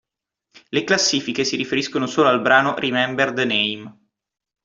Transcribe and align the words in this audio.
Le 0.69 0.83
classifiche 0.83 1.43
si 1.45 1.55
riferiscono 1.55 2.07
solo 2.07 2.27
al 2.29 2.41
brano 2.41 2.73
"Remember 2.75 3.31
the 3.33 3.45
Name". 3.45 3.99